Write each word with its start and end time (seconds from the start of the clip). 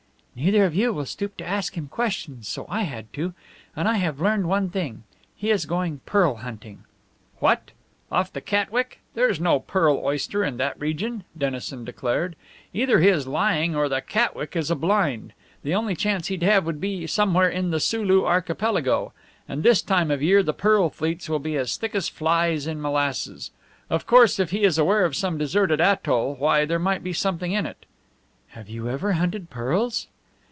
"Neither 0.33 0.63
of 0.63 0.73
you 0.73 0.93
will 0.93 1.05
stoop 1.05 1.35
to 1.37 1.45
ask 1.45 1.75
him 1.75 1.89
questions, 1.89 2.47
so 2.47 2.65
I 2.69 2.83
had 2.83 3.11
to. 3.13 3.33
And 3.75 3.85
I 3.85 3.95
have 3.95 4.21
learned 4.21 4.47
one 4.47 4.69
thing. 4.69 5.03
He 5.35 5.51
is 5.51 5.65
going 5.65 5.99
pearl 6.05 6.35
hunting." 6.35 6.85
"What? 7.39 7.71
Off 8.09 8.31
the 8.31 8.39
Catwick? 8.39 8.99
There's 9.13 9.41
no 9.41 9.59
pearl 9.59 9.97
oyster 9.97 10.41
in 10.45 10.55
that 10.55 10.79
region," 10.79 11.25
Dennison 11.37 11.83
declared. 11.83 12.37
"Either 12.73 13.01
he 13.01 13.09
is 13.09 13.27
lying 13.27 13.75
or 13.75 13.89
the 13.89 14.01
Catwick 14.01 14.55
is 14.55 14.71
a 14.71 14.75
blind. 14.75 15.33
The 15.63 15.75
only 15.75 15.97
chance 15.97 16.27
he'd 16.27 16.43
have 16.43 16.65
would 16.65 16.79
be 16.79 17.05
somewhere 17.07 17.49
in 17.49 17.71
the 17.71 17.81
Sulu 17.81 18.23
Archipelago; 18.23 19.11
and 19.49 19.63
this 19.63 19.81
time 19.81 20.09
of 20.09 20.23
year 20.23 20.41
the 20.41 20.53
pearl 20.53 20.89
fleets 20.89 21.27
will 21.27 21.39
be 21.39 21.57
as 21.57 21.75
thick 21.75 21.93
as 21.93 22.07
flies 22.07 22.67
in 22.67 22.81
molasses. 22.81 23.51
Of 23.89 24.07
course 24.07 24.39
if 24.39 24.51
he 24.51 24.63
is 24.63 24.77
aware 24.77 25.03
of 25.03 25.13
some 25.15 25.37
deserted 25.37 25.81
atoll, 25.81 26.35
why, 26.35 26.63
there 26.63 26.79
might 26.79 27.03
be 27.03 27.11
something 27.11 27.51
in 27.51 27.65
it." 27.65 27.85
"Have 28.51 28.69
you 28.69 28.87
ever 28.87 29.11
hunted 29.11 29.49
pearls?" 29.49 30.07